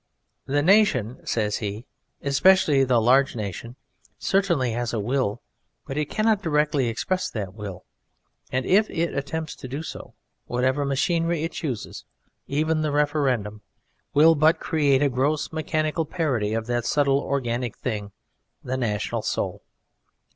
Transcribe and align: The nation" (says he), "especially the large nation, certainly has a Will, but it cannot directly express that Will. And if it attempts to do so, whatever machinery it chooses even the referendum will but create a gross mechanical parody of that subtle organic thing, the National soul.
The 0.47 0.63
nation" 0.63 1.23
(says 1.27 1.57
he), 1.57 1.85
"especially 2.23 2.83
the 2.83 2.99
large 2.99 3.35
nation, 3.35 3.75
certainly 4.17 4.71
has 4.71 4.93
a 4.93 4.99
Will, 4.99 5.43
but 5.85 5.95
it 5.95 6.09
cannot 6.09 6.41
directly 6.41 6.87
express 6.87 7.29
that 7.29 7.53
Will. 7.53 7.85
And 8.51 8.65
if 8.65 8.89
it 8.89 9.13
attempts 9.13 9.55
to 9.57 9.67
do 9.67 9.83
so, 9.83 10.15
whatever 10.47 10.85
machinery 10.85 11.43
it 11.43 11.51
chooses 11.51 12.03
even 12.47 12.81
the 12.81 12.91
referendum 12.91 13.61
will 14.11 14.33
but 14.33 14.59
create 14.59 15.03
a 15.03 15.07
gross 15.09 15.53
mechanical 15.53 16.05
parody 16.07 16.55
of 16.55 16.65
that 16.65 16.85
subtle 16.85 17.19
organic 17.19 17.77
thing, 17.77 18.11
the 18.63 18.77
National 18.77 19.21
soul. 19.21 19.61